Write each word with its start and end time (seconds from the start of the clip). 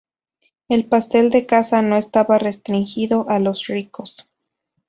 El 0.67 0.87
pastel 0.89 1.29
de 1.29 1.45
caza 1.45 1.83
no 1.83 1.95
estaba 1.95 2.39
restringido 2.39 3.29
a 3.29 3.37
los 3.37 3.67
ricos. 3.67 4.27